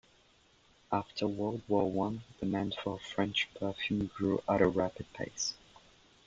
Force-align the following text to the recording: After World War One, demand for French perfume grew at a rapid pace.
After 0.91 1.27
World 1.27 1.61
War 1.67 1.87
One, 1.91 2.23
demand 2.39 2.75
for 2.83 2.97
French 2.97 3.47
perfume 3.59 4.07
grew 4.17 4.41
at 4.49 4.59
a 4.59 4.65
rapid 4.67 5.05
pace. 5.13 5.53